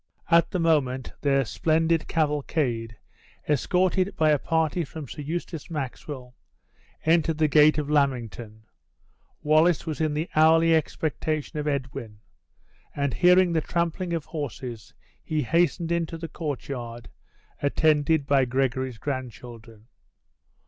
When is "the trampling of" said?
13.53-14.25